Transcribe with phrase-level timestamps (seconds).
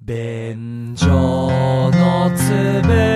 [0.00, 3.15] 便所のつぶ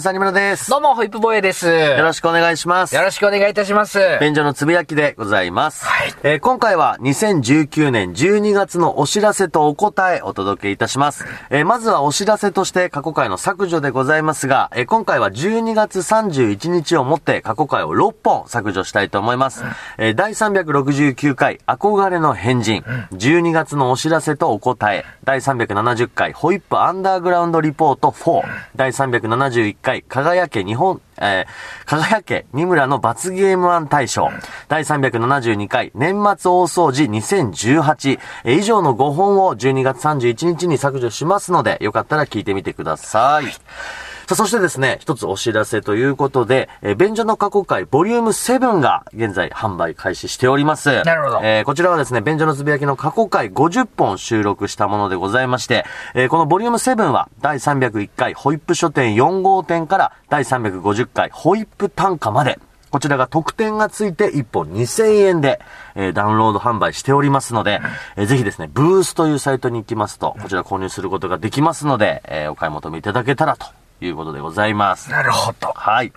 [0.00, 0.70] じさんにむらです。
[0.70, 1.66] どうも、ホイップボーイです。
[1.66, 2.94] よよろしくお願いします。
[2.94, 3.98] ろしくお願いいたします。
[4.20, 5.86] 便所のつぶやきでございます。
[5.86, 11.24] はいえー今回は2019年12月のお知らせとお答えお届けいたします。
[11.48, 19.64] えーまずはお知らせとして過去回の削除でございますが、えー今回は12月31日をもって過去回を6本削除したいと思います。
[19.96, 22.82] えー第369回憧れの変人、
[23.14, 28.42] 12月のお知らせとお答え、第370回ホイップアンダーグラウンドリポート4、
[28.76, 34.30] 第371回輝け日本、えー輝け三村の罰ゲーム案大賞、
[34.68, 44.09] 第372回年末大掃除2018、えー以上の5本を12月31日に削除しますので、よかったら聞いてみてください。
[44.30, 51.02] さあ、そしてですね、一つお知らせということで、えー便所の過去回ボリューム7が現在販売開始しております。
[51.02, 62.60] なるほどえーこちらはですね、便所のつぶやきの過去回50本収録したものでございまして、えーこのボリューム7は第301回ホイップ書店4号店から第350回ホイップ単価まで、
[62.92, 65.58] こちらが特典がついて1本2000円で、
[65.96, 67.80] えーダウンロード販売しておりますので、
[68.14, 73.66] えーぜひですね、ブースというサイトに行きますと、こちら購入することができますので、えーお買い求めいただけたらと
[74.06, 75.10] いうことでございます。
[75.10, 75.72] なるほど。
[75.74, 76.12] はい。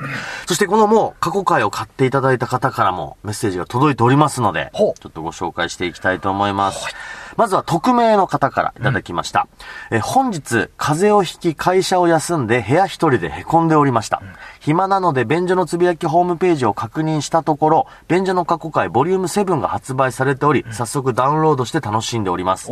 [0.48, 6.88] そしてこのもう過去回を買っていただいた方からもメッセージが届いておりますので、ちょっとご紹介していきたいと思います。
[7.38, 9.48] まずは匿名の方からいただきました。
[9.92, 14.22] え本日、風邪をひき会社を休んで部屋一人で凹んでおりました。
[14.60, 22.72] 暇なので便所のつぶやきホームページを確認したところ、便所の過去回ボリューム7が発売されており、早速ダウンロードして楽しんでおります。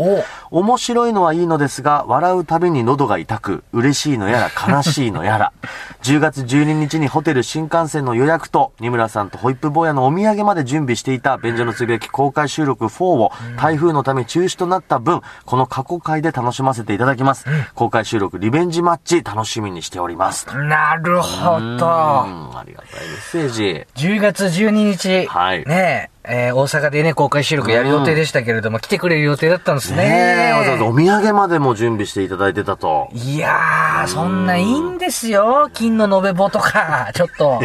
[0.52, 5.54] 面白いのはいいのですが、笑うたびに喉が痛く、嬉しいのやら悲しいのやら。
[6.04, 17.46] 10月12日にホテル新幹線の予約と、二村さんとホイップ坊やのお土産まで準備していた便所のつぶやき公開収録4を台風のため中止となった分、この過去回で楽しませていただきます。
[17.76, 20.48] 公開収録リベンジマッチ楽しみにしております。
[20.58, 21.86] なるほうど。
[21.88, 23.86] ん、ありがたいメッセージ。
[23.96, 25.28] 10月12日。
[25.28, 29.98] はいねえ、えー大阪でね、公開収録やる予定でしたけれども、来てくれる予定だったんですね。
[29.98, 33.10] ねえ、わざわざお土産までも準備していただいてたと。
[33.14, 35.70] いやー、そんないいんですよ。
[35.74, 37.62] 金の延べ棒とか、 ちょっと。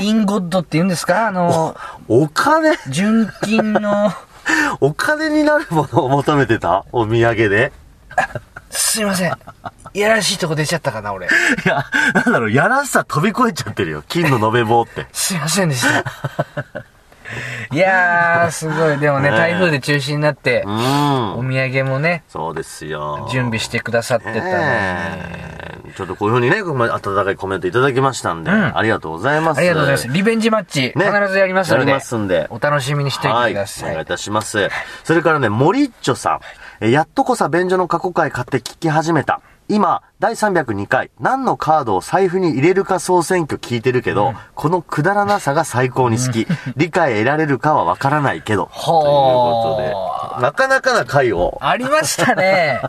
[0.00, 1.26] インゴッドって言うんですか？
[1.28, 1.76] あの、
[2.08, 2.70] お金？
[2.88, 4.10] 純金の、
[4.80, 6.84] お金になるものを求めてた？
[6.92, 7.72] お土産で？
[8.70, 9.32] すいません。
[9.94, 11.26] いやらしいとこ出ちゃったかな、俺。
[11.26, 11.30] い
[11.66, 14.02] や、なんだろう、やらしさ飛び越えちゃってるよ。
[14.08, 15.06] 金の延べ棒って。
[15.12, 16.84] すいませんでした。
[17.72, 18.98] いやー、すごい。
[18.98, 21.48] でもね、ねえ台風で中止になってう、おん。
[21.48, 23.28] 土産もね、そうですよ。
[23.30, 24.44] 準備してくださってたのに。
[24.44, 25.52] ねえ
[25.96, 29.58] ちょっとこういうふうにね、温かいコメントいただきましたんで、うんありがとうございます。
[29.58, 30.08] ありがとうございます。
[30.08, 33.48] リベンジマッチ、ね必ずやりますので、やりますんでお楽しみにしておいはい。
[33.50, 33.90] てください。
[33.90, 34.68] お願いいたします。
[35.04, 36.40] それからね、森っちょさん。
[36.80, 39.40] えやっとこさ便所の過去回買って聞き始めた。
[39.72, 46.46] 今、第302回、何のカードを財布に入れるか総選挙聞いてるけど、このくだらなさが最高に好き。
[46.76, 48.66] 理解得られるかはわからないけど。
[48.66, 52.82] ということで、なかなかな回を、ありましたね。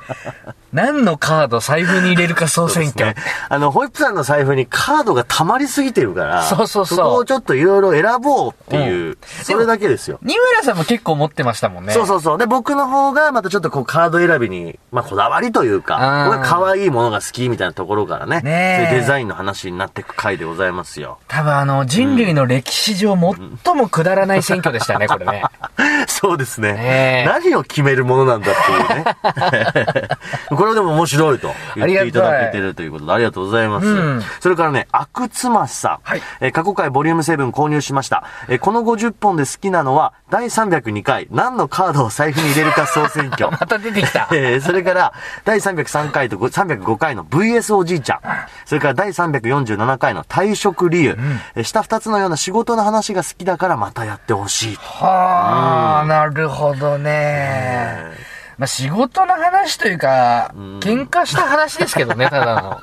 [0.73, 3.05] 何のカード財布に入れるか総選挙。
[3.05, 3.15] ね。
[3.47, 10.19] あの、ホイップさんの財布にカードが溜まりすぎてるから、そうそうそうそこをちょっといろいろ選ぼうっていう、それだけですよ。
[10.21, 11.93] 二村さんも結構持ってましたもんね。
[11.93, 12.37] そうそうそう。
[12.37, 21.19] で、僕の方がまたちょっとこうカード選びに、まあこだわりというか、可愛いものが好きみたいなところからね、ねデザインの話になっていく回でございますよ。
[21.27, 23.15] 多分あの、人類の歴史上
[23.63, 25.43] 最もくだらない選挙でしたね、これね。
[26.07, 26.73] そうですね。
[26.73, 30.07] ねえ何を決めるものなんだっていうね。
[30.63, 33.85] これはでも面白いと言っていただけてるということでありがとうございます。
[33.85, 35.99] うんそれからね、アクツマスさん。
[36.03, 38.23] はいえー過去回ボリューム7購入しました。
[38.47, 43.51] えーこの50本で好きなのは、第302回、何のカードを財布に入れるか総選挙。
[43.51, 44.29] また出てきた。
[44.31, 45.11] えーそれから、
[45.43, 48.19] 第303回と305回の VS おじいちゃん。
[48.63, 51.17] それから第347回の退職理由。
[51.55, 54.75] えー下二つのような仕事の話が好きだからまたやってほしい。
[54.77, 58.32] はあ、なるほどね。
[58.57, 62.81] まあ仕事の話というか、喧嘩した話ですけどね、ただの。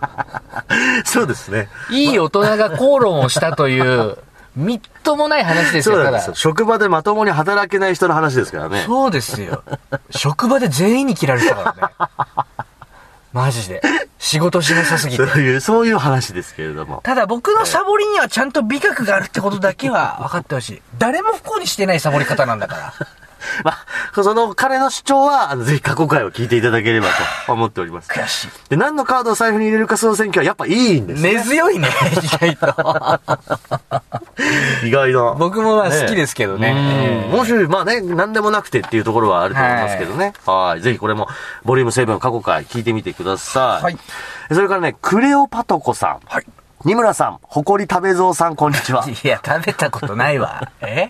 [1.04, 1.68] そうですね。
[1.90, 4.18] いい大人が口論をしたという
[4.56, 6.34] みっともない話ですよ、ただそうですよ。。
[6.34, 8.82] 職場でまともに働けない人の話ですからね。
[8.86, 9.62] そうですよ。
[10.10, 12.46] 職場で全員に切られてたからね。
[13.32, 13.80] マジで。
[14.18, 15.24] 仕事しなさすぎて。
[15.26, 17.00] そういう、そういう話ですけれども。
[17.04, 20.82] ただ僕のサボりにはちゃんと美学があるってことだけは分かってほしい。
[20.98, 22.94] 誰も不幸にしてないサボり方なんだから。
[23.64, 27.08] まあ、その彼の主張は、あの、ぜひ過去回を聞いていただければ
[27.46, 28.10] と思っております。
[28.10, 28.48] 悔しい。
[28.68, 31.34] で、何のカードを財布に入れるか総選挙はやっぱいいんですね。
[31.34, 31.88] 根強いね、
[32.22, 33.20] 意外と。
[34.86, 35.34] 意外な。
[35.38, 40.32] 僕もまあ好きですけどねうんもし、まあね、何でもなくてっていうところはあると思いますけどね。
[40.46, 40.80] はい。
[40.80, 41.28] ぜひこれも、
[41.64, 43.84] ボリューム7過去回聞いてみてください。
[43.84, 43.98] はい。
[44.52, 46.18] それからね、クレオパトコさん。
[46.26, 46.46] はい。
[46.82, 49.04] 二村さん、誇り食べ蔵さん、こんにちは。
[49.22, 50.62] いや、食べたことないわ。
[50.80, 51.08] え？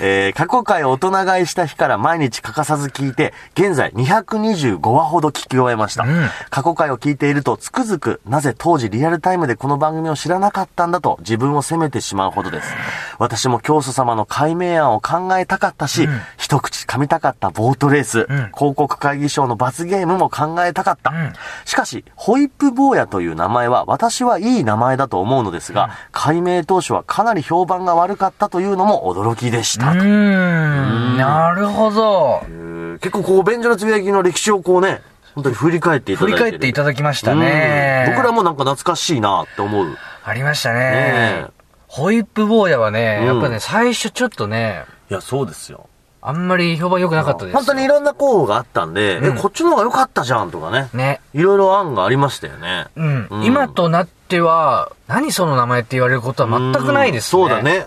[0.00, 6.04] えー過去回大人買いした日から毎日欠かさず聞いて、現在225話ほど聞き終えました。
[6.04, 12.72] ん過去回を聞いているとつくづく、なぜ当時リアルタイムでこの番組を知らなかったんだと自分を責めてしまうほどです。
[13.18, 21.10] 私も教祖様の解明案を考えたかったし、一口噛みたかったボートレース、広告会議賞の罰ゲームも考えたかった。
[21.10, 21.32] ん
[21.64, 29.92] しかし、ホイップ坊やという名前は私はいい名前だと思うのですが、解明当初はかなり評判が悪かったというのも驚きでした。
[29.92, 32.40] うーん、なるほど。
[32.44, 32.68] えー
[33.00, 35.02] 結構こう、便所のつぶやきの歴史をこうね、
[35.34, 36.38] 本当に振り返っていただいてる。
[36.38, 38.06] 振り返っていただきましたね。
[38.08, 39.96] うん僕らもなんか懐かしいなって思う。
[40.24, 40.78] ありましたね。
[40.80, 41.46] ね
[41.86, 45.88] ホイップ坊やはね、うんやっぱね、最初ちょっとね、いや、そうですよ。
[46.20, 47.56] あんまり評判良くなかったですよ。
[47.56, 50.88] 本当にいろんな候補があったんで、うんえ、こっちの方が良かったじゃんとかね。
[50.92, 51.20] ね。
[51.32, 52.86] いろいろ案がありましたよね。
[52.96, 53.28] うん。
[53.30, 57.42] うん今となっては、何その名前って言われることは全くないですね。
[57.42, 57.62] うんそうだ。
[57.62, 57.86] ね。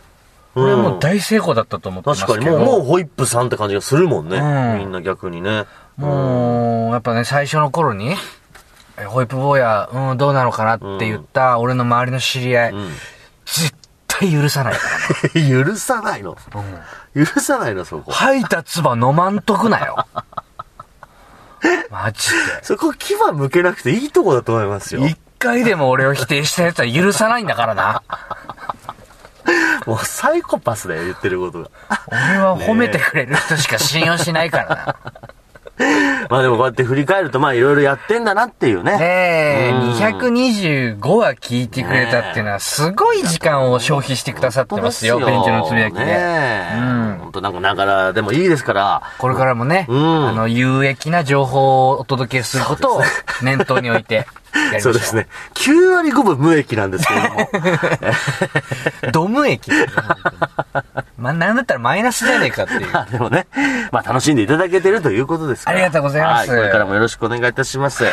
[0.53, 2.25] これはもううん大成功だったと思ってます。
[2.25, 4.37] 確かに、もう、もうホイップさんって感じがするもんね。
[4.37, 5.65] うんみんな逆にね。
[5.97, 8.15] もう、やっぱね、最初の頃に、
[8.97, 12.89] えホイップ坊や、うん、どうなのかなって言った、俺の周りの知り合い、うん。
[13.45, 13.73] 絶
[14.07, 14.79] 対許さないか
[15.33, 15.63] らね。
[15.65, 16.35] 許さないの？
[17.15, 18.11] 許さないの、そこ。
[18.11, 20.05] 吐いた唾飲まんとくなよ。
[21.91, 22.29] マジ
[22.63, 25.01] そこ牙向けなくていいとこだと思いますよ
[25.41, 28.03] 回でも俺を否定したやつは許さないんだからな。
[29.87, 31.69] もうサイコパスだよ、言ってることが。
[32.07, 34.95] 俺は褒めてくれる人しか信用しないからな。
[36.29, 38.97] まあでもこうやって振り返ると、まあいろいろやってんだなっていうね。
[38.97, 46.05] ねえ、うん225話聞いてくれたっていうのは、すごい時間を消費してくださってますよ、ベンチのつぶやきで。
[46.05, 46.11] ね
[46.75, 46.77] え。
[46.77, 49.01] うん本当なんかながらでもいいですから。
[49.17, 53.01] これからもね、うんあの、有益な情報をお届けすることを
[53.41, 54.27] 念頭に置いて。
[54.79, 55.27] そううですね。
[55.55, 57.49] 9割5分無益なんですけれども。
[59.11, 59.71] ドム液。
[61.17, 62.89] まあ、なんだったらマイナスじゃねえかっていう。
[62.91, 63.47] まあでもね、
[63.91, 65.77] まあ楽しんでいただけてるということですから。
[65.77, 68.03] ありがとうございますはい、これからもよろしくお願いいたします。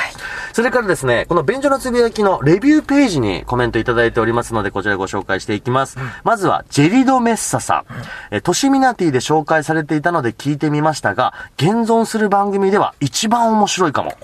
[0.58, 5.96] それからですね、この便所のつぶやきのレビューページにコメントいただいておりますので、こちらご紹介していきます。
[6.24, 7.84] まずは、ジェリドメッサさん。
[8.32, 14.14] え、トシミナティで紹介されていたので聞いてみましたが、現存する番組では一番面白いかも。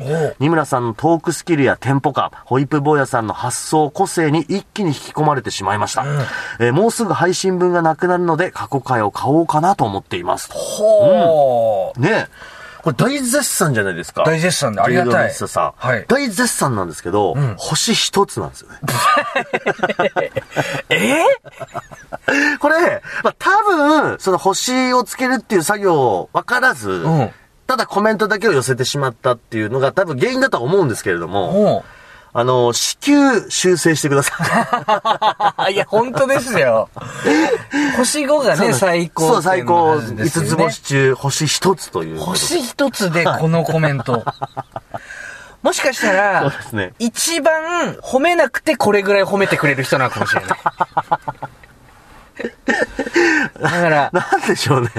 [0.41, 6.05] 二村さんのトークスキルやテンポ感、ホイップ坊やさんの発想、個性に一気に引き込まれてしまいました。
[6.59, 10.51] えーもうすぐ配信分がなくなるので、過去回を買おうかなと思っています。
[10.51, 12.01] ほー。
[12.01, 12.54] ねえ。
[12.85, 14.25] これ大絶賛じゃないですか。
[14.25, 15.13] 大絶賛でありがたい。
[15.79, 18.79] はい大絶賛なんですけど、星一つなんですよね。
[20.91, 21.25] え
[22.61, 27.33] これ、まあ、多分、その星をつけるっていう作業を分からず、ん
[27.67, 31.85] ただコメントだけを寄せてしまったっていうのが多分原因だとは思うんですけれども、も
[32.37, 34.35] あの、至急修正してくださ
[35.69, 35.71] い。
[35.71, 35.73] う。
[35.75, 36.89] いや、本当ですよ。
[37.97, 39.35] 星5がね、最高。
[39.35, 39.93] そう、最高。
[39.93, 42.19] 5つ星中、星一つという。
[42.19, 44.25] 星一つでこのコメント。
[45.63, 46.93] もしかしたそうらで、すね。
[46.99, 50.59] 一番褒めなくてこれぐらい褒めてくれる人なのかもしれない。
[53.65, 54.91] だから、 なんでしょうね。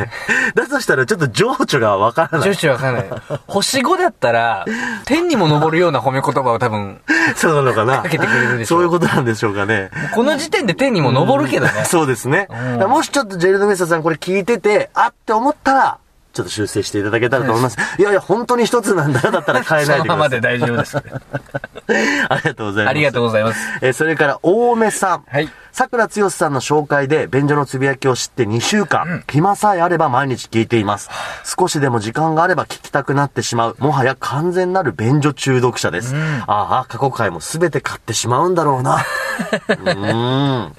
[0.56, 2.50] だとしたらちょっと情緒がわからない。
[2.50, 3.06] 女子わかんない。
[3.48, 4.66] 星5だったら、
[5.06, 7.00] 天にも昇るような褒め言葉を多分、
[7.36, 8.02] そうなのかな。
[8.02, 9.92] かけてくれるでしょそういうことなんでしょうかね。
[10.14, 11.86] この時点で天にも昇るけどね。
[11.86, 12.48] そうですね。
[12.88, 15.98] もしちょっとジェルドメッサさんこれ聞いてて、あって思ったら、
[16.34, 17.78] ちょっと修正していただけたらと思います。
[17.98, 20.00] いやいや、本当に一つなんだよだったら変えないでください。
[20.00, 20.98] そのままで大丈夫です。
[20.98, 22.90] ありがとうございます。
[22.90, 23.60] ありがとうございます。
[23.82, 25.24] えーそれから、大目さん。
[25.30, 25.50] はい。
[25.78, 31.10] 桜剛さんの紹介で、便所のつぶやきを知って2週間、暇さえあれば毎日聞いています。
[31.44, 36.16] 少しでも時間があれば聞きたくなってしまう、もはや完全なる便所中毒者です。
[36.48, 39.04] ああ、過去回もすべて買ってしまうんだろうな。
[39.68, 40.76] うーん。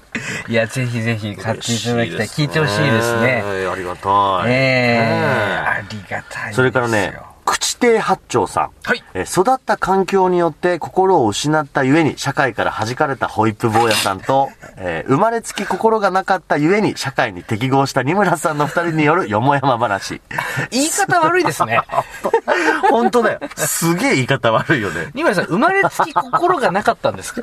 [0.49, 2.27] いや、ぜひぜひ買っていただきたい。
[2.29, 3.43] 聞いてほしいですね。
[3.45, 4.51] えーありがたい。
[4.51, 5.27] ええね
[5.67, 6.55] ありがたい。
[6.55, 8.71] それからね、口亭八丁さん。
[8.85, 20.21] はいえー育った環境によって心を失ったゆえに社会から弾かれたホイップ坊やさんと、 えー生まれつき心がなかったゆえに社会に適合した二村さんの二人によるよもやま話。
[20.71, 21.81] 言い方悪いですね。
[22.91, 23.41] 本当だよ。
[23.57, 25.09] すげえ言い方悪いよね。
[25.15, 27.43] 二村さん、生まれつき心がなかったんですか？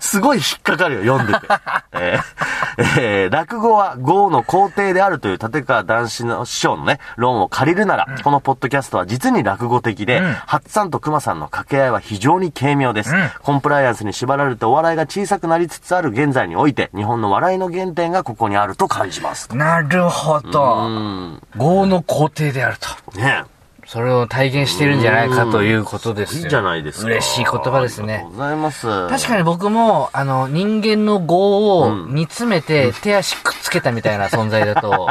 [0.00, 1.46] すごい引っかかるよ、読んでて。
[1.92, 19.54] えーえー落語は豪の皇帝であるという立川談志の師匠のね、論を借りるなら、このポッドキャストは実に落語的で、うんハッツさんと熊さんの掛け合いは非常に軽妙です、うんコンプライアンスに縛られてお笑いが小さくなりつつある現在において、日本の笑いの原点がここにあると感じます。
[19.54, 20.88] なるほうど。
[20.88, 21.42] ん。
[21.58, 22.76] 業の皇帝である
[23.12, 23.18] と。
[23.18, 23.44] ね
[23.86, 26.42] それを体現してるんじゃないかということですよ。
[26.42, 27.06] いいじゃないですか。
[27.06, 28.32] 嬉しい言葉ですねありがとう。
[28.32, 29.08] ございます。
[29.08, 35.08] 確かに僕も、あの、人間の業を煮詰めて手足くっつけたみたいな存在だと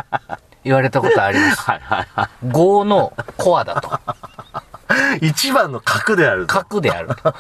[0.68, 1.62] 言われたことあります。
[1.62, 3.88] はいはいは業のコアだと。
[5.22, 5.28] い。
[5.28, 6.54] 一番の核であると。
[6.54, 7.34] 核であると。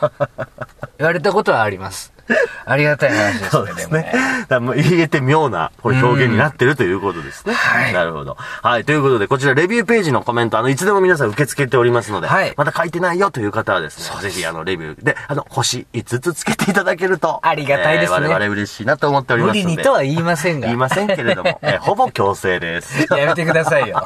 [0.98, 2.13] 言われたことはあります。
[2.65, 3.84] ありがたい話ですね、そうですね。
[3.84, 4.12] でもね。
[4.41, 7.53] だからもう言えて妙な、これ表現になってるということですね。
[7.53, 8.38] はいなるほど。
[8.38, 8.86] はい。
[8.86, 19.63] ということで、こちらレビューページのコメント、あの、いつでも皆さん受け付けておりますので、はいまだ書いてないよという方はですね、ぜひ、あの、レビューで、あの、星5つつけていただけると、ありがたいですねえー我々嬉しいなと思っておりますので。
[19.63, 20.67] 無理にとは言いませんが。
[20.67, 23.07] 言いませんけれども、えーほぼ強制です。
[23.15, 24.01] やめてくださいよ。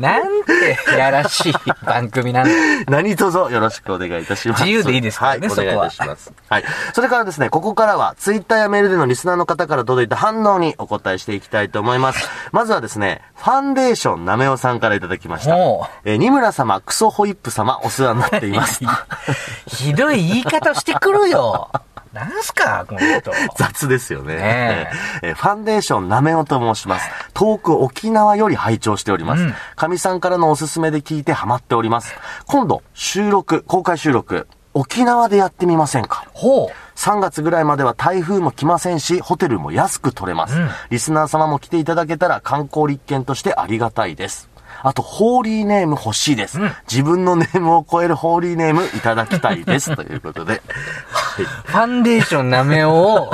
[0.00, 1.52] なんて、やらしい
[1.84, 2.50] 番組なんだ。
[2.88, 4.62] 何卒よろしくお願いいたします。
[4.64, 6.32] 自由でいいですからねはい、お願いいたします。
[6.48, 6.64] はい。
[6.94, 12.30] それからですね、ここからは、ツイッターやメールでのリスナーの方から届いた反応にお答えしていきたいと思います。
[12.50, 15.54] まずはですね、ファンデーションなめおさんからいただきました。
[15.54, 18.80] ほえー、二村様、クソホイップ様、お世話になっています。
[19.68, 21.70] ひどい言い方してくるよ。
[22.12, 23.30] なんすか、この人。
[23.56, 24.34] 雑ですよね。
[24.34, 24.90] ね
[25.22, 27.08] えーファンデーションなめおと申します。
[27.40, 29.54] 遠く沖縄より拝聴しておりますうん。
[29.74, 32.14] か、み、さんからのおすすめで聞いてハマっております。
[32.44, 36.26] 今度、収録、公開収録、沖縄でやってみませんか？
[36.34, 40.58] ほ3月ぐらいまでは台風も来ませんし、ホテルも安く取れます。
[40.58, 44.49] うんリスナー様も来ていただけたら観光立県としてありがたいです。
[44.82, 46.60] あと、ホーリーネーム欲しいです。
[46.60, 49.94] うん自分のネームを超えるホーリーネームいただきたいです。
[49.96, 50.62] ということで。
[51.10, 51.44] はい。
[51.44, 51.46] う。
[51.46, 53.32] ファンデーションなめおを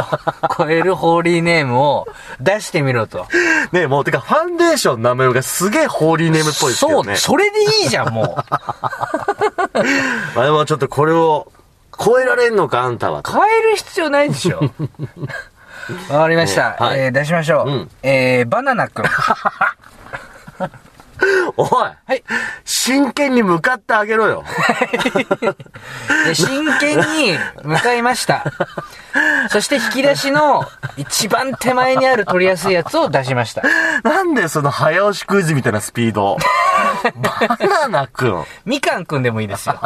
[0.56, 2.06] 超えるホーリーネームを
[2.40, 3.26] 出してみろと。
[3.72, 7.16] ねえもう、てか、ファンデーション名前がすげえホーリーネームっぽいですそう、よね。
[7.16, 8.26] それでいいじゃん、もう。
[10.34, 11.50] まあでもちょっとこれを
[11.98, 13.22] 超えられんのか、あんたは。
[13.26, 14.60] 変える必要ないでしょ。
[16.10, 16.76] わかりました。
[16.78, 17.70] はいえー出しましょう。
[17.70, 19.04] うんえー、バナナくん。
[21.56, 22.22] おいはい。
[22.64, 24.44] 真剣に向かってあげろよ。
[26.26, 28.44] で真剣に向かいました。
[29.48, 30.64] そして引き出しの
[30.96, 33.62] 一番手前にある取りやすいやつを出しました。
[34.02, 36.36] なんでその早押しクイズみたいなスピード？
[37.16, 38.44] バナナくん。
[38.64, 39.80] みかんくんでもいいですよ。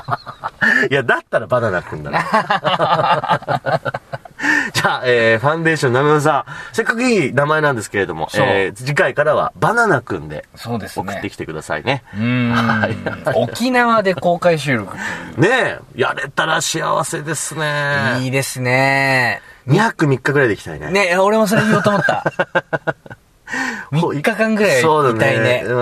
[0.91, 3.81] いや、だったらバナナくんだな。
[4.73, 6.75] じゃあ、えー、ファンデーションなめおさん。
[6.75, 11.13] せっかくいい名前なんですけれども、そうえー、次回からはバナナくんでそうですね。
[11.13, 12.03] 送ってきてくださいね。
[12.15, 13.33] うーん。
[13.37, 14.97] 沖縄で公開収録。
[15.37, 18.17] ねえ、やれたら幸せですね。
[18.21, 19.43] いいですね。
[19.69, 20.91] 2泊3日ぐらいで行きたいね。
[20.91, 22.25] ね、俺もそれ言おうと思った。
[23.93, 25.65] 3日間ぐらいそうだいたいね。
[25.67, 25.75] うん。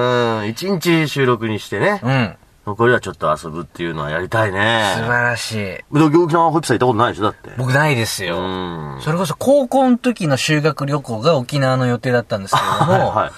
[0.45, 2.01] 1日収録にしてね。
[2.03, 2.37] うん。
[2.69, 4.93] 残りはちょっと遊ぶっていうのはやりたいね。
[4.97, 5.79] 素晴らしい。
[5.91, 7.23] 沖縄ホイップさん行ったことないでしょ？
[7.25, 7.51] だって。
[7.57, 8.41] 僕ないですうよ。
[8.41, 9.01] ん。
[9.03, 13.31] それこそ高校の時の修学旅行が沖縄の予定だったんですけれども、 はいはい。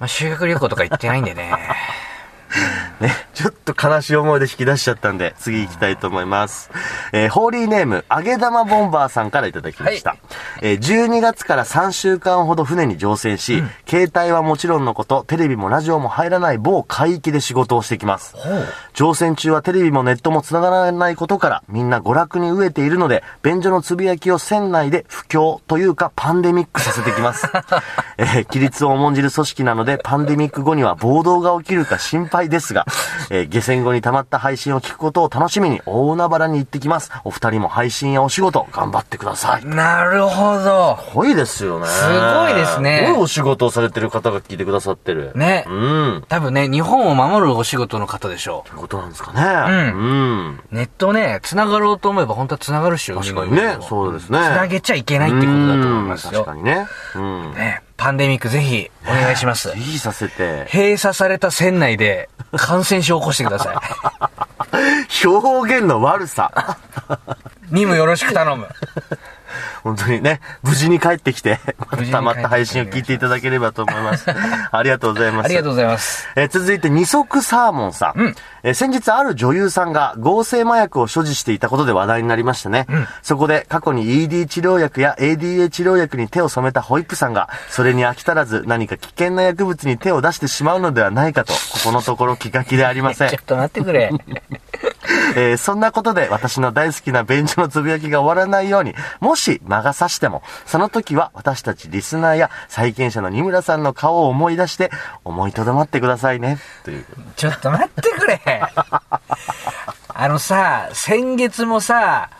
[0.00, 1.52] まあ、修学旅行とか行ってないんでね。
[3.00, 6.70] ね、ちょっと悲しい思いで引き出しちゃったんで、次行きたいと思います。
[7.12, 10.10] えーホーリーネーム、揚げ玉ボンバーさんからいただきました。
[10.10, 10.18] はい
[10.62, 18.34] えー12月から3週間ほど船に乗船し、携帯はもちろんのこと、テレビもラジオも入らない某海域で仕事をしてきます。
[18.94, 27.46] 乗船中はテレビもネットも繋がらないことから、みんな娯楽に飢えているので、便所のつぶやきを船内で不況というかパンデミックさせてきます。
[28.18, 32.86] えー規律を重んじる組織なので、パンデミック後には暴動が起きるか心配ですが、
[33.30, 37.10] えー下船後に溜まった配信を聞くことを楽しみに大海原に行ってきます。
[37.24, 39.64] お二人も配信やお仕事頑張ってください。
[39.66, 40.98] なるほど。
[41.10, 41.86] すごいですよね。
[41.86, 45.32] すごいですねすごいお仕事をされてる方が聞いてくださってる？
[45.34, 46.24] ねうん。
[46.28, 49.92] 多分ね、日本を守るお仕事の方でしょということなんですかね。
[49.92, 50.60] うん。
[50.72, 50.74] う。
[50.74, 53.20] ネットね、繋がろうと思えば本当は繋がるっしょ。
[53.20, 53.76] 確かにね。
[53.88, 54.38] そうですね。
[54.38, 56.54] 繋げちゃいけないってことだと思いますようん確か。
[56.54, 56.86] にね。
[57.14, 57.54] うん。
[57.54, 59.76] ね、パンデミックぜひお願いしますぜ。
[59.76, 60.66] ひさせて。
[60.72, 66.76] 閉鎖された船内で感染症を起こしてください表現の悪さ。
[67.70, 67.74] い。
[67.74, 68.68] 任務よろしく頼む。
[69.82, 74.26] 本当にね、無事に帰ってきて、無事に帰ってきてたまった配信を聞いていただければと思います。
[74.70, 75.46] ありがとうございます。
[75.46, 76.28] ありがとうございます。
[76.36, 78.34] え続いて二足サーモンさん。
[78.64, 82.86] えー先日ある女優さんが合成麻薬を所持していたことで話題になりましたね。
[83.22, 93.38] そこで過去に ED 治療薬や ADA 治療薬に手を染めたホイップさんが、それに飽き足らず何か危険な薬物に手を出してしまうのではないかと、ここのところ気が気でありませんちょ。
[93.38, 94.10] っと待ってくれ。
[95.36, 104.90] えーそんなことで私の大好きな便所のつぶやきが終わらないように、もし魔が差しても、その時は私たちリスナーや債権者の二村さんの顔を思い出して、
[105.24, 106.58] 思いとどまってくださいね。
[106.84, 107.04] という。
[107.36, 108.40] ちょっと待ってくれ。
[110.16, 112.30] あのさ、先月もさ、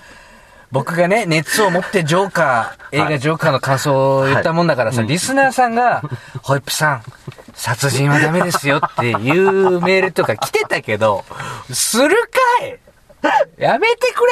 [0.70, 6.02] 僕がね、熱を持ってジョーカー、映画ジョーカーの感想を言ったもんだからさ、リスナーさんが、
[6.42, 7.02] ホイップさん、
[7.54, 11.24] 殺人はダメですよっていうメールとか来てたけど、
[11.72, 12.78] するかい!
[13.56, 14.24] やめてく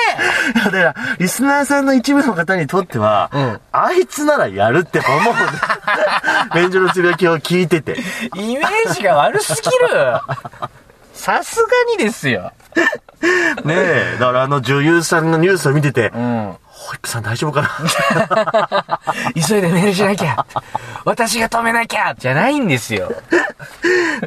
[0.55, 3.61] いやだから、リスナーさんの一部の方にとっては、うん。
[3.73, 6.51] あいつならやるって思うんだ。
[6.55, 7.95] 便所のつぶやきを聞いてて。
[7.95, 8.03] れ
[8.37, 10.21] イメージが悪すぎる
[11.13, 12.53] さすがにですよ。
[13.65, 16.57] ねえ、だからあの女優さんのニュースを見てて、うん。
[16.67, 19.01] ホイップさん大丈夫かな？
[19.47, 20.45] 急いでメールしなきゃ。
[21.05, 23.13] 私が止めなきゃじゃないんですよ。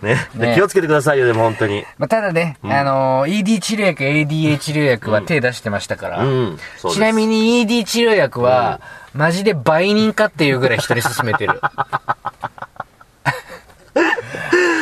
[0.02, 1.86] ねでね気をつけてくださいよ、でも本当に。
[1.98, 6.20] まあ、ただね、あのー ED 治療薬、ADA 治療薬は手出してましたから。
[6.20, 8.80] うんそうですちなみに ED 治療薬は、
[9.14, 11.60] マジで売人かっていうぐらい人に勧めてる。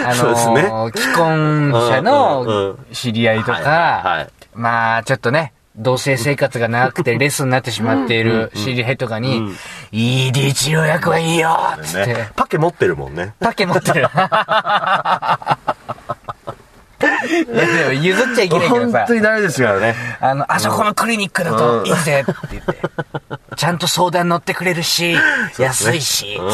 [0.06, 9.42] あそうですねのー既婚者の知り合いとか、まあ、ちょっとね、同性生活が長くてレスになってしまっている知り合いとかに、
[9.92, 13.34] ED 治療薬はいいよつって、ね、パケ持ってるもんね。
[13.40, 14.10] パケ持ってる。
[17.24, 19.16] いやでも譲っちゃいけないけどさ本当。
[19.16, 19.96] にダメですからね。
[20.20, 22.82] あの、あそこのクリニックだといいぜって言って。
[23.56, 25.16] ちゃんと相談乗ってくれるし、
[25.58, 26.48] 安いし、うん。
[26.48, 26.54] うん。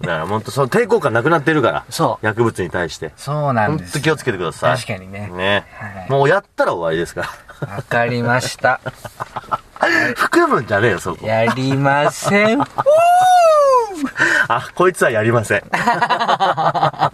[0.00, 1.84] だから本当その抵抗感なくなってるから。
[1.90, 3.12] そう薬物に対して。
[3.16, 3.92] そうなんですよ。
[3.92, 4.76] 本当気をつけてください。
[4.76, 5.66] 確かにねね。
[5.78, 7.76] はいもうやったら終わりですから。
[7.76, 8.80] わかりました。
[10.16, 11.26] 含むんじゃねえよ、そこ。
[11.26, 12.60] やりません。
[14.48, 15.62] あ、こいつはやりません。
[15.70, 17.12] は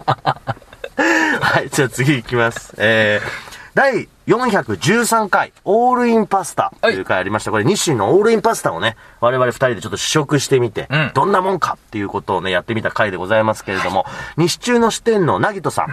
[1.65, 2.73] い、じゃあ次行きます。
[2.77, 6.73] えー、第413回、オールインパスタ。
[6.79, 7.51] という回ありました。
[7.51, 11.11] これ、日清のオールインパスタをね、我々二人でちょっと試食してみて、うん。
[11.13, 14.05] どんなもんかっていうことをね、やってみた回でございますけれども、
[14.37, 15.87] 西中の支店のなぎとさん、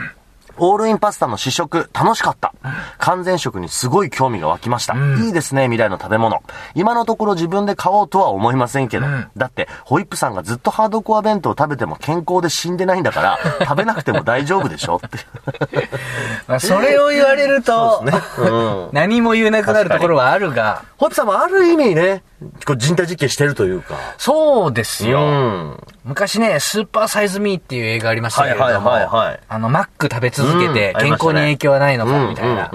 [0.59, 2.53] オールインパスタの試食、楽しかった。
[2.99, 4.95] 完全食にすごい興味が湧きました。
[4.95, 6.43] いいですね、未来の食べ物。
[6.75, 9.07] 今のところ自分で買おうとは思いませんけど。
[9.37, 14.97] だって、ホイップさんがずっとハードコア弁当を食べても健康で死んでないんだから、 食べなくても大丈夫でしょ？
[14.97, 15.89] って。
[16.47, 18.05] まあ、それを言われると、
[18.39, 18.89] うん。
[18.93, 22.23] 何も言えなくなるところはあるが、ホイップさんもある意味ね、
[22.67, 23.95] こう人体実験してるというか。
[24.19, 25.79] そうですよ。
[26.05, 26.11] うん。
[26.11, 32.71] 昔ね、スーパーサイズミーっていう映画ありましたけれども、はいはいはいはいあの、マック食べ続けて健康に影響はないのか、みたいな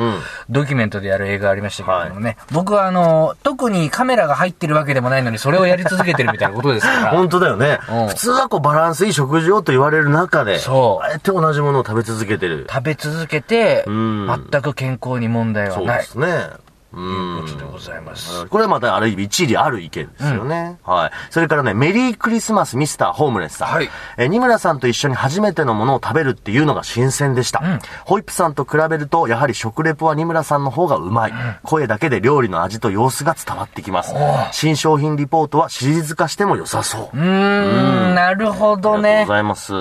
[0.50, 7.12] ドキュメントでやる映画ありましたけれどもね、僕はあの、特にカメラが入ってるわけでもないのに、それをやり続けてるみたいなことですから。
[7.12, 8.08] 本当だよねうん。
[8.08, 12.68] 普通はこうバランスいい食事をと言われる中で、そうあえて同じものを食べ続けてる。
[12.70, 16.28] 食べ続けて、ん全く健康に問題はないそうで。
[16.28, 16.67] すね。
[16.94, 17.46] うん。
[17.46, 18.46] ということでございます。
[18.48, 20.78] これはまたある意味一理ある意見ですよね。
[20.84, 21.12] はい。
[21.30, 23.68] それからね、メリークリスマスミスターホームレスさん。
[23.70, 27.62] はいえー、二村さんと一緒に初めてのものを食べるっていうのが新鮮でした。
[28.06, 31.34] ホイップさんと比べると、やはり食レポは二村さんの方がうまい。
[31.64, 34.14] 声だけで料理の味と様子が伝わってきます。
[34.52, 37.18] 新商品リポートはシリーズ化しても良さそう。
[37.18, 39.34] うーん、なるほどありがとうねご。
[39.34, 39.74] ざいます。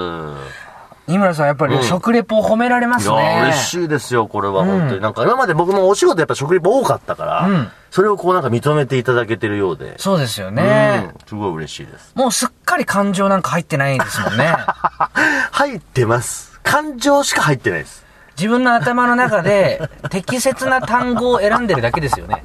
[1.09, 3.41] 井村さんやっぱり食レポを褒められますいや、ね。
[3.49, 5.01] 嬉しいですよ、これは、本当に。
[5.01, 11.15] なんか、今まで僕もお仕事やっぱ食レポ多かったから、うんそれをこうなんか認めていただけてるようで、そうですよね。
[11.15, 12.13] うん、すごい嬉しいです。
[12.15, 14.55] もうすっかり感情なんか入ってないですもんね。
[15.53, 16.61] 入ってます。
[16.63, 18.05] 感情しか入ってないです。
[18.37, 22.45] 自分の頭の中で適切な単語を選んでるだけですよね。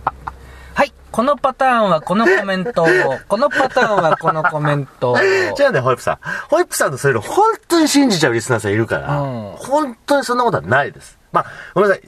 [0.74, 0.94] はい。
[1.12, 2.88] このパターンはこのコメントを、
[3.28, 5.18] このパターンはこのコメントを。
[5.56, 6.18] じゃあね、ホイップさん。
[6.50, 11.18] ホイップさんのそういうの本当に信じちゃうリスナーさんいるから、うん本当にそんなことはないです。
[11.32, 12.06] まあ、ごめんなさい。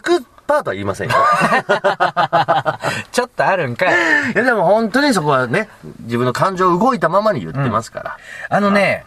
[0.00, 1.14] 100%とは言いませんよ。
[3.12, 3.94] ちょっとあるんかい。
[4.32, 5.68] いや、でも本当にそこはね、
[6.00, 8.16] 自分の感情動いたままに言ってますから。
[8.48, 9.04] あのね、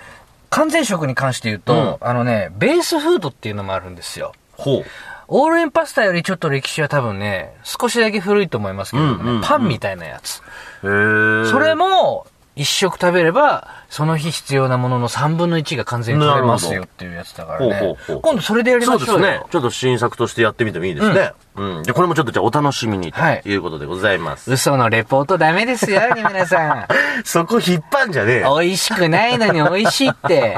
[0.52, 4.34] 完全食に関して言うと、あのね、ベースフードっていうのもあるんですよ。
[4.58, 4.86] ほう。
[5.34, 10.42] オールインパスタよりちょっと歴史は多分ね、少しだけ古いと思いますけれどもね、うんうんうんパンみたいなやつ。
[10.82, 17.74] それも、一食食べれば、その日必要なものの3分の1が完全に取れますよっていうやつだからね。
[17.74, 19.16] ほうほうほう今度それでやりそましょうよ。
[19.20, 19.46] うですね。
[19.50, 21.32] ちょっと新作としてやってみてもいいですね。
[21.51, 21.51] うん。
[21.84, 24.52] で、これもちょっとじゃあお楽しみにとはいいうことでございます。
[24.52, 26.88] 嘘のレポートダメですよ、二村さ
[27.26, 28.42] そこ引っ張んじゃねえん。
[28.42, 28.58] よ。
[28.60, 30.58] 美味しくないのに美味しいって、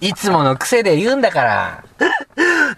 [0.00, 1.84] いつもの癖で言うんだから。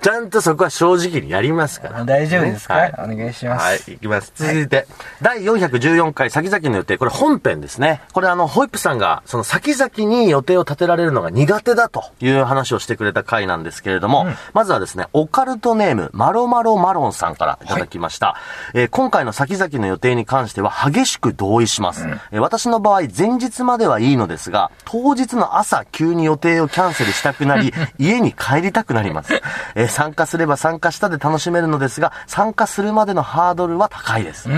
[0.03, 2.05] ちゃんとそこは正直にやりますから。
[2.05, 3.65] 大丈夫ですか、はいお願いします。
[3.65, 4.33] はい、いきます。
[4.35, 4.87] 続いて、
[5.23, 8.03] 第414回先々の予定、これ本編ですね。
[8.13, 18.37] これあの、ホイップさんが、その先々に予定を立てられるのが苦手だという話をしてくれた回なんですけれども、まずはですね、オカルトネーム、マロマロマロンさんからいただきました。
[18.75, 22.07] えー今回の先々の予定に関しては激しく同意します。
[22.33, 29.35] えー私の場合、前日まではいいのですが、当日の朝急に予定をキャンセルしたくなり、 家に帰りたくなります。
[29.75, 34.49] えー参加すれば参加したで楽しめるのですが、参加するまでのハードルは高いです。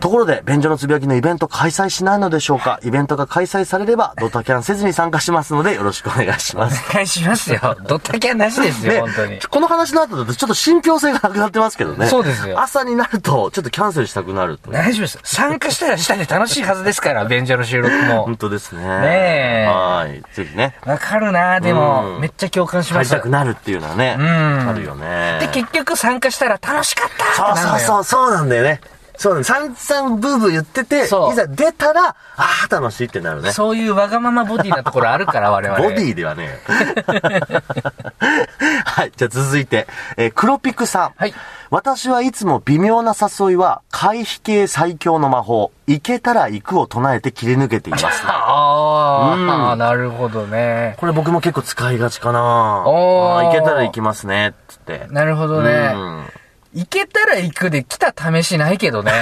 [0.00, 2.78] ところで、便所のつぶやきのイベント開催しないのでしょうか？
[2.82, 6.84] イベントが開催されれば、ドタキャンせずに参加しますので、よろしくお願いします。
[6.90, 7.76] お願いしますよ。
[7.86, 9.38] ドタキャンなしですよ、ね本当に。
[9.40, 11.99] この話の後だとちょっと信憑性がなくなってますけどね。
[12.06, 14.70] そうですよ朝になると、ちょっとキャンセルしたくなると。
[14.70, 15.18] 大丈夫です。
[15.22, 18.36] 参加したらしたで楽しいはずですから、 便所の収録も本。
[18.36, 18.82] 当ですね。
[18.82, 18.86] ね
[19.64, 20.22] えはい。
[20.34, 20.76] ぜひね。
[20.84, 23.08] わかるなでも、うんめっちゃ共感します。
[23.08, 24.16] 帰りたくなるっていうのはね。
[24.16, 25.38] んあるよね。
[25.40, 27.80] で、結局参加したら楽しかったそうそうう。
[27.80, 28.80] そう、そうなんだよね。
[29.20, 29.44] そうなんだ。
[29.44, 33.52] 散々ブーブー言ってて、いそうざ出たら、ああ、楽しいってなるね。
[33.52, 35.78] そういうわがままボディなところあるから、 我々。
[35.78, 36.58] ボディではね
[38.86, 39.12] はい。
[39.14, 41.12] じゃあ続いて、えー黒ピクさん。
[41.18, 41.34] はい。
[41.68, 48.22] 私はいつも微妙な誘いは、回避系最強の魔法、行けたら行くを唱えて切り抜けています。
[48.26, 50.96] ああ、うんなるほどね。
[50.98, 55.06] これ僕も結構使いがちかなあー行けたら行きますね、つって。
[55.10, 55.92] なるほどね。
[55.94, 56.24] うん
[56.74, 59.12] 行けたら行くで来た試しないけどね。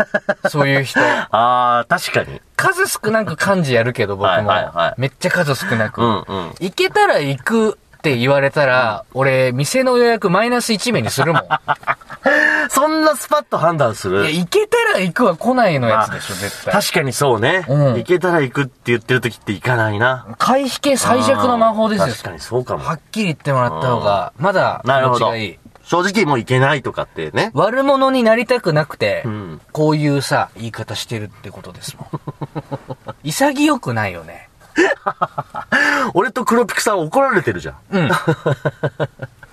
[0.48, 1.00] そういう人。
[1.00, 2.40] ああ、確かに。
[2.56, 4.26] 数少なく漢字やるけど、僕も。
[4.28, 6.02] はいはいはいめっちゃ数少なく。
[6.02, 6.54] うんうん。
[6.60, 11.42] 行けたら行くって言われたら、俺、店の予約マイナス1名にするもん。
[12.70, 16.72] そんなスパッと判断すいや、る行けたら行くは来ないのやつでしょ、絶対。
[16.82, 17.64] 確かにそうね。
[17.68, 20.26] うん行けたら行くって言ってる時って行かないな。
[20.38, 22.06] 回避系最弱の魔法ですよ。
[22.08, 22.84] 確かにそうかも。
[22.84, 25.58] はっきり言ってもらった方が、まだ、なるほどいい。。
[25.84, 27.50] 正直もう行けないとかってね。
[27.54, 33.16] 悪者になりたくなくて、んこういうさ、言い方してるってことですもん。
[33.24, 34.48] 潔くないよね。
[36.14, 37.76] 俺と黒ピクさん怒られてるじゃん。
[37.90, 38.10] うん。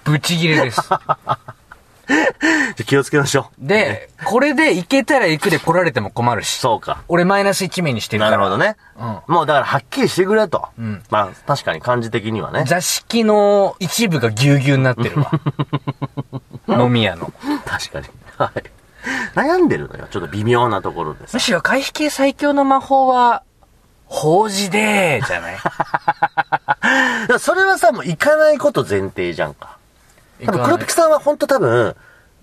[0.03, 0.81] ブチギレです。
[2.85, 3.67] 気をつけましょう。
[3.67, 6.57] で、これで行けたら行くで来られても困るし。
[6.57, 6.99] そうか。
[7.07, 8.31] 俺マイナス1名にしてるから。
[8.31, 8.75] なるほどね。
[9.27, 10.67] うもうだからはっきりしてくれと。
[10.79, 12.63] んまあ確かに漢字的にはね。
[12.65, 15.31] 座敷の一部がぎゅうぎゅうになってるわ。
[16.67, 17.31] 飲み屋の。
[17.65, 18.07] 確かに。
[18.37, 18.63] はい。
[19.35, 20.07] 悩んでるのよ。
[20.11, 21.39] ちょっと微妙なところですむ。
[21.39, 23.43] しろ回避系最強の魔法は、
[24.05, 25.57] 法事でーじゃない？
[27.39, 29.77] それはさ、もう行かないこと前提じゃんか。
[30.45, 31.95] 多分黒ピクさんは本当多分、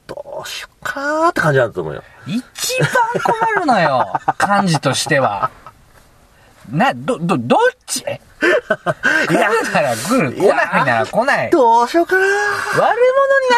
[0.07, 2.03] どうしよっかなーって感じなんだと思うよ。
[2.27, 2.91] 一番
[3.23, 4.13] 困るのよ。
[4.39, 5.51] 漢字としては。
[6.71, 8.05] な、ど、ど、どっち？
[8.39, 9.39] 来る
[9.73, 10.33] なら来る。
[10.33, 11.47] 来ないなら来ない。
[11.49, 12.97] 悪どうしようかなー者にな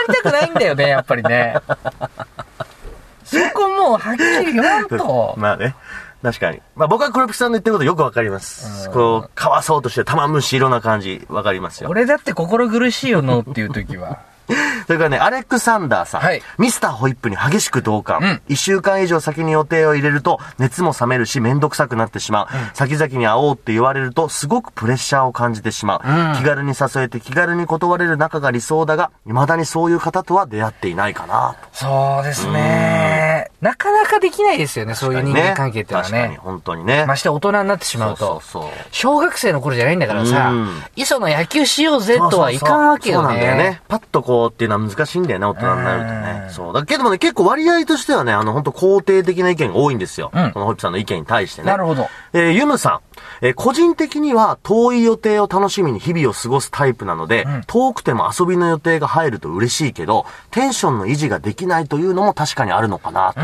[0.08, 1.56] りたくないんだよね、やっぱりね。
[3.24, 5.34] そこもうはっきり言わんと。
[5.36, 5.74] まあね。
[6.22, 6.60] 確かに。
[6.76, 8.90] まあ僕は黒ピクさんの言ってることよくわかります。
[8.90, 11.90] こう、かわそうとして玉虫色な感じ、わかりますよ。
[11.90, 14.18] 俺だって心苦しいよ、ノーっていう時は。
[14.86, 16.20] それからね、アレクサンダーさん。
[16.22, 18.18] はいミスターホイップに激しく同感。
[18.20, 22.48] うん一週間以上先に予定を入れると、熱も冷めるし、めんどくさくなってしまう。
[22.74, 26.00] 先々に会おうって言われると、すごくプレッシャーを感じてしまう。
[26.04, 31.68] うん気軽に誘えて気軽に断れる仲が理想だが、未だにそういう方とは出会っていないかなと。
[31.72, 33.49] そうですね。
[33.60, 36.38] なかなかできないですよね、そういう人間関係ってのは確かに、ね。
[36.38, 37.04] 本当にね。
[37.06, 38.40] まして大人になってしまうと。
[38.40, 43.28] そうそう小学生の頃じゃないんだからさうん、磯の野球しようぜとはいかんわけよね。
[43.28, 43.82] そうなんだよね。
[43.88, 46.48] パッとこうっていうのは難しいんだよね、大人になるとね。
[46.50, 46.74] そう。
[46.74, 50.30] だけどもね、結構割合としてはね、あの、本当肯定的な意見が多いんですよ。
[50.32, 51.70] うんこのホイップさんの意見に対してね。
[51.70, 52.08] なるほど。
[52.32, 53.00] えーユムさん。
[53.42, 63.40] えー個人的には遠い予定を楽しみに日々を過ごすタイプなので、ん遠くても遊びの予定が入ると嬉しいけど、テンションの維持ができないというのも確かにあるのかなうんと。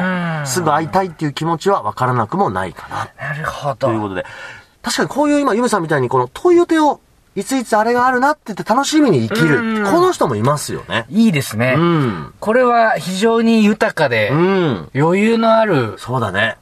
[0.47, 3.09] すぐ会いたいっていう気持ちはわからなくもないかな。
[3.29, 3.75] なるほど。
[3.77, 4.25] ということで、
[4.83, 7.01] 確かにこういう今、ユムさんみたいにこの遠い予定を
[7.35, 9.85] いついつあれがあるなって言って楽しみに生きうんる。
[9.91, 11.05] この人もいますよね。
[11.11, 11.81] いいですねう。
[11.83, 12.35] ん。
[12.41, 14.91] これは非常に豊かでう、ん。
[14.95, 16.57] 余裕のある、そうだね。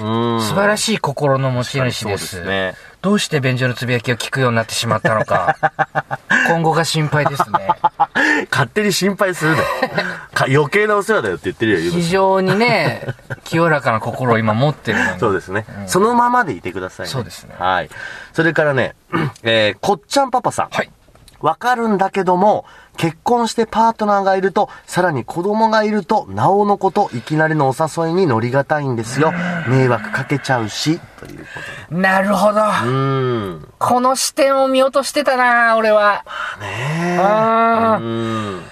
[0.00, 0.40] うん。
[0.40, 2.16] 素晴らしい心の持ち主そうで。
[2.16, 2.74] ですすね。
[3.04, 5.58] どうして便所のつぶやきを聞くようになってしまったのか。
[6.48, 7.68] 今後が心配ですね。
[8.50, 9.64] 勝手に心配するなよ
[10.32, 13.06] か余計なお世話だよって言ってるよ、非常にね、
[13.44, 15.20] 清らかな心を今持ってるのに。
[15.20, 15.66] そうですね。
[15.86, 17.12] そのままでいてくださいね。
[17.12, 17.90] そうですねはい。
[18.32, 18.94] それからね、
[19.42, 20.68] えー、こっちゃんパパさん。
[20.70, 20.90] はい。
[21.40, 22.64] わかるんだけども、
[22.96, 29.32] 結婚してパートナーがいると、さらに子供がいると、なおのこと、いきなりのお誘いに乗りがたいんですよ。
[29.68, 31.44] 迷惑かけちゃうし、という
[31.90, 32.60] こなるほど。
[33.78, 36.24] この視点を見落としてたな俺は。
[36.60, 37.18] ねえ。
[37.20, 38.62] あーうーん。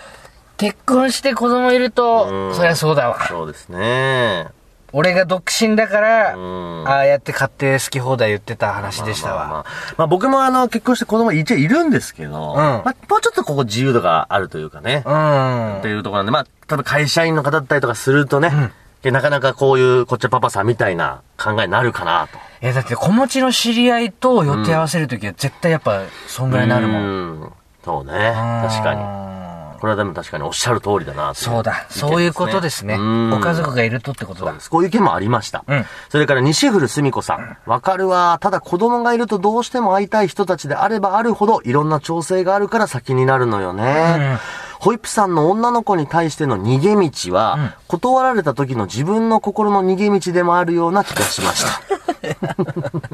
[0.56, 3.26] 結婚して子供いるうと、んそりゃそうだわ。
[3.26, 4.46] そうですね。
[4.92, 9.36] 俺が独身だから、んああやって勝手好き放題言ってた話でしたわ。
[9.36, 15.02] まあまあまあ、まあ僕もあの、結婚して子供一応いるんですけど、まあもうちょっとここ自由度があるというかね。
[15.06, 15.78] うん。
[15.78, 22.38] っていうところなんで、まあ、例えば会社員の方だったりとかするとね、でなかなかこういうこっちゃパパさんみたいな考えになるかなと。
[22.62, 27.02] いや、だって子持ちの知り合いと予定合わせるときは絶対やっぱ、そんぐらいになるもん。
[27.02, 27.52] うん
[27.84, 28.12] そうね。
[28.12, 29.51] 確かに。
[29.82, 29.82] に。
[29.82, 31.86] これはでも確かにおっしゃる通りだなそうだ。
[31.90, 32.94] そういうことですね。
[32.94, 34.60] うんご家族がいるとってことだそうで。
[34.62, 34.70] す。
[34.70, 35.64] こういう意見もありました。
[35.66, 37.56] うんそれから西古澄子さん。
[37.66, 38.38] わかるわ。
[38.40, 44.38] ただ子供がいるとどうしても会いたい人たちであればあるほどいろんな調整があるから先になるのよね。
[44.78, 51.80] ホイップさんの女の子に対しての逃げ道は、断られた時の自分の心の逃げ道でもあるような気がしました。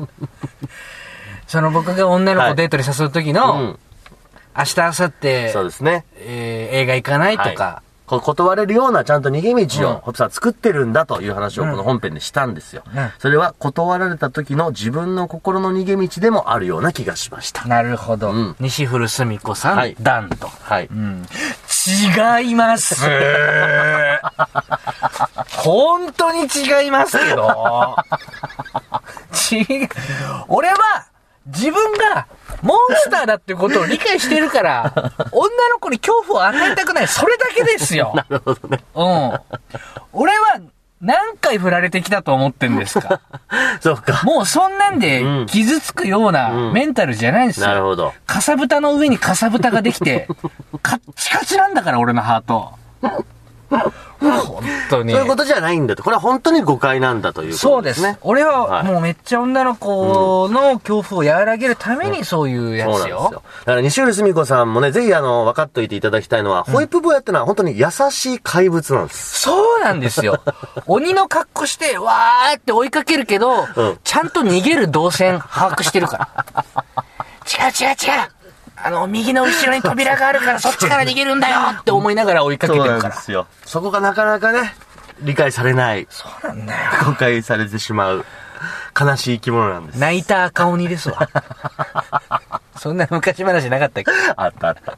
[1.47, 3.79] その僕が女の子をデートに誘う時の、うん。
[4.59, 6.05] 明日、明後日、そうですね。
[6.17, 12.83] えー映画行かないとか、はいこ断れるようなちゃんと逃げ道を、ホップさんは作ってるんだという話をこの本編でしたんですよ。
[12.87, 17.67] うんそれは断られた時の自分の心の逃げ道でもあるような気がしました。
[17.69, 18.31] なるほど。
[18.31, 20.49] うん西古澄子さん、はいダンと。
[20.49, 20.89] はい。
[22.45, 22.97] 違います。
[25.59, 27.95] 本当に違いますけど。
[29.53, 29.89] 違う。
[30.49, 30.77] 俺は、
[31.49, 32.27] 自分が
[32.63, 34.93] モンスターだってことを理解してるから、
[35.33, 37.09] 女の子に恐怖を与えたくない。
[37.09, 38.13] それだけですよ。
[38.17, 38.79] なるほどね。
[38.95, 39.41] うん。
[40.13, 40.61] 俺は
[41.01, 43.21] 何回振られてきたと思ってんですか？
[43.81, 44.21] そうか。
[44.25, 47.67] もうそんなんでうん傷つくようなメンタルじゃないんですよ。
[47.69, 48.13] なるほど。
[48.27, 50.27] かさぶたの上にかさぶたができて、
[50.83, 52.75] カッチカチなんだから、俺のハート。
[53.71, 53.93] 本
[54.91, 55.13] 当に。
[55.13, 56.03] そういうことじゃないんだと。
[56.03, 58.19] これは本当に誤解なんだというそうですすことでね。。
[58.23, 63.31] 俺ははいもうめっちゃ女の子の恐怖を和らげるためにそういうやつそうなんですよよ。。
[63.33, 69.41] だから西浦澄子さんもね、ぜひあの、分かっといていただきたいのは、ホイップ坊やってのは本当に優しい怪物なんです。
[69.41, 70.41] そうなんですよ。
[70.87, 76.65] 鬼の格好して、わーって追いかけるけど、うんちゃんと逃げる動線把握してるから。
[77.49, 78.38] 違う違う違う。
[78.85, 83.15] あの、右の後ろに扉があるからそっちから逃げるんだよ って思いながら追いかけてるから。
[83.15, 83.47] すよ。
[83.65, 84.75] そこがなかなかね、
[85.21, 86.79] 理解されない、そうなんだよ。
[87.07, 88.25] 誤解されてしまう、
[88.99, 89.99] 悲しい生き物なんです。
[89.99, 91.29] 泣いた赤鬼ですわ。
[92.79, 94.13] そんな昔話なかったっけ？
[94.37, 94.97] あったあった。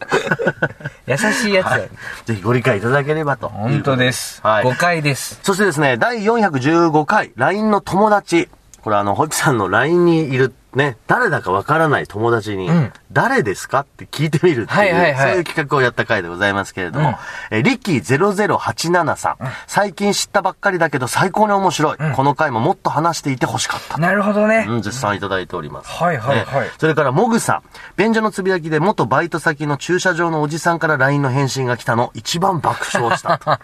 [1.06, 1.88] 優しいやつだよ。
[2.26, 3.48] ぜひご理解いただければと。
[3.48, 4.40] 本当です。
[4.42, 4.64] はい。
[4.64, 5.40] 誤解です。
[5.42, 8.50] そしてですね、第415回、LINE の友達。
[8.82, 17.14] これあの、ホイップさんの LINE にいるね、誰だかわからない友達に、うん誰ですかって聞いてみるっていう、そういう企画をやった回でございますけれども、うん
[17.50, 21.96] えーリッキー0087さん,、最近知ったばっかりだけど最高に面白い。
[22.14, 23.98] この回ももっと話していて欲しかった。
[23.98, 24.64] なるほどね。
[24.68, 25.90] うん、絶賛いただいております。
[25.90, 27.62] はいはいはいねそれから、モグさん。
[27.96, 33.58] 便所のつぶやきで元バイト先の駐車場のおじさんから LINE の返信が来たの、一番爆笑したと。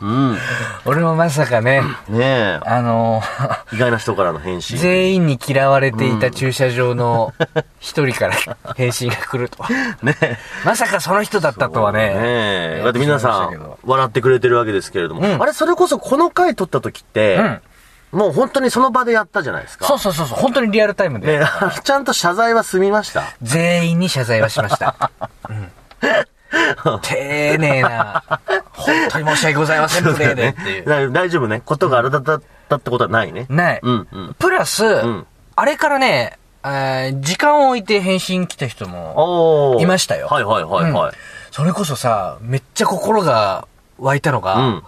[0.02, 0.38] うん。
[0.84, 2.60] 俺もまさかね、ねえ。
[2.64, 3.22] あの、
[3.72, 4.78] 意外な人からの返信。
[4.78, 7.32] 全員に嫌われていた駐車場の
[7.80, 8.34] 一人から
[8.76, 9.68] 返信が来るとは。
[10.02, 10.36] ねえ。
[10.64, 12.12] まさかその人だったとはねね。
[12.16, 12.80] え。
[12.84, 15.20] だって皆さん笑ってくれてるわけですけれども。
[15.20, 17.60] うんあれ、それこそこの回撮った時って、うん
[18.12, 19.84] もう本当にその場でやったじゃないですか。
[19.86, 21.40] そうそうそうそう、本当にリアルタイムで。
[21.40, 21.46] ね
[21.82, 23.24] ちゃんと謝罪は済みました？
[23.42, 25.10] 全員に謝罪はしました。
[25.50, 25.72] うん
[27.02, 28.22] 丁寧な、
[28.72, 30.84] 本当に申し訳ございません、プレイでっていう。
[30.84, 31.60] だから大丈夫ね。
[31.62, 33.46] ことが改だったってことはないね。
[33.50, 33.80] ない。
[33.82, 34.36] うんうん。
[34.38, 40.26] プラス、んあれからね、えー時間を置いて返信来た人も、いましたよ。
[40.28, 41.12] はいはいはいはい。
[41.50, 43.66] それこそさ、めっちゃ心が
[43.98, 44.82] 湧いたのが、うん。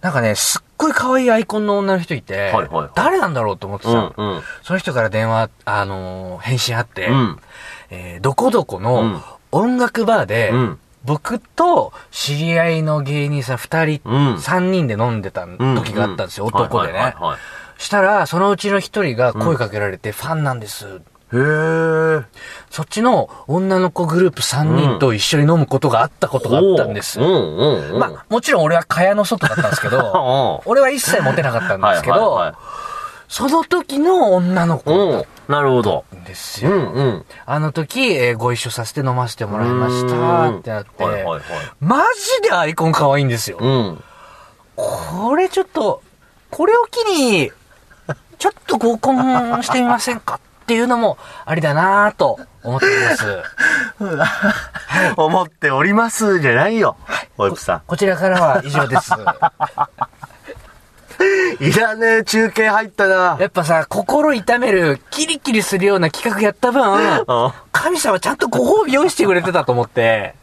[0.00, 2.90] なんかね、すっごい可愛いアイコンの女の人いて、はいはいはい。
[2.94, 4.42] 誰なんだろうと思ってさ、うんうん。
[4.62, 7.38] その人から電話、あのー返信あって、うん。
[7.90, 8.82] えーどこどこうん。
[8.82, 10.78] の音楽バーで、うん。
[11.04, 14.40] 僕と知り合いの芸人さん二人、うん。
[14.40, 16.98] 三人で飲んでた時があったんですよ、男でね。
[16.98, 17.38] はいはいはい
[17.82, 20.86] したら、そのうちの一人が声かけられて、ファンなんです。
[20.86, 20.96] はい。
[20.96, 22.24] へー。
[22.70, 27.20] そっちの女の子グループ3人と一緒に飲むことがあったことがあったんです。
[27.20, 27.98] うんうんうん。
[27.98, 32.54] まあ、もちろん俺は蚊帳の外だったんですけど、 俺は一切モテなかったんですけど、はいはい
[33.32, 35.26] その時の女の子。
[35.48, 36.04] なるほど。
[36.26, 36.70] ですよ。
[36.70, 37.24] うんうん。
[37.46, 41.42] あの時、えーご一緒させて飲ませてもらいましたってなって、はいはいはい。
[41.80, 42.04] マ
[42.42, 43.56] ジでアイコン可愛いんですよ。
[43.58, 44.04] うん。
[44.76, 46.02] これちょっと、
[46.50, 47.50] これを機に、
[48.42, 53.24] ちょっと合コンしてみませんかっていうのもありだなぁと思っています。
[55.16, 56.96] 思っておりますじゃないよ。
[57.36, 59.12] ホイップさこちらからは以上です。
[59.14, 59.18] ん。
[61.64, 63.36] いらねえ中継入ったな。
[63.38, 67.24] やっぱさ、心痛める、キリキリするような企画やった分、うん
[67.70, 70.34] 神様ちゃんとご褒美用意してくれてたと思って、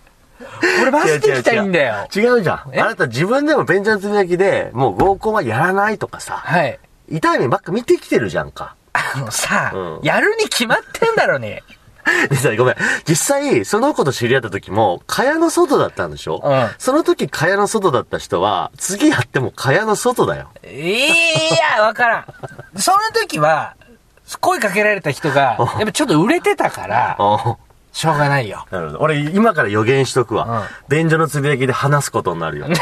[0.81, 2.07] 俺マジで行きたいんだよ。
[2.15, 2.61] 違うじゃん。
[2.71, 2.79] え？
[2.79, 6.79] あなた自分でも便所のつぶやきで、もう合コンはやらないとかさ、はい。
[7.11, 8.75] 痛い目ばっか見てきてるじゃんか。
[8.93, 11.63] あのさ、うんやるに決まってんだろね。
[12.29, 12.75] でさ、ごめん。
[13.07, 16.41] 実際、その子と知り合った時も、蚊帳の外だったんでしょ？
[16.43, 20.49] うんその時蚊帳の外だった人は、次やっても蚊帳の外だよ。
[20.65, 20.99] い
[21.77, 22.25] や、わからん。
[22.79, 23.75] その時は、
[24.41, 27.57] 声かけられた人が、やっぱちょっと売れてたから、あ
[27.91, 28.65] しょうがないよ。
[28.71, 28.99] なるほど。
[28.99, 30.45] 俺、今から予言しとくわ。
[30.45, 30.63] うん
[30.97, 32.67] 便所のつぶやきで話すことになるよ。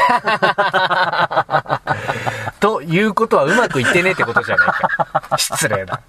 [2.60, 5.36] ということはうまくいってねえってことじゃないか。
[5.38, 6.00] 失礼な。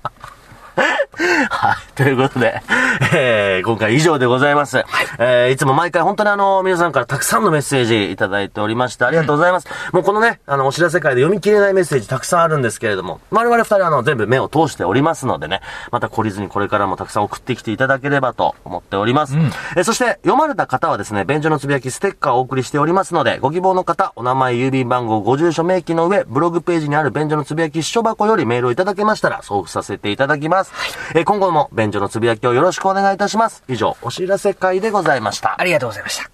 [1.49, 1.75] はい。
[1.95, 2.61] ということで、
[3.13, 4.85] えー、今回以上でございます。
[5.17, 9.67] えー、いつも毎回本当にあの、皆さんからたくさんのメッセージいただいておりまして、ありがとうございます。
[9.91, 19.35] もうこのね、あの、お知らせ会で読み切れないメッセージたくさんあるんですけれども、我々二人あの、全部目を通しておりますのでね、また懲りずにこれからもたくさん送ってきていただければと思っております。
[19.75, 30.71] えーそして、読まれた方はですね、便所のつぶやきステッカーをお送りしておりますので、ご希望の方、お名前、郵便番号、ご住所、明記の上、ブログページにある便所のつぶやき支所箱よりメールをいただけましたら、送付させていただきます。
[31.15, 33.63] えー、今後も便所のつぶやきをよろしくお願いいたします。
[33.67, 35.59] 以上、お知らせ会でございました。
[35.59, 36.29] ありがとうございました。